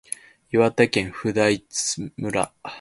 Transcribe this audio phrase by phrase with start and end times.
[0.49, 1.63] 岩手県普代
[2.17, 2.51] 村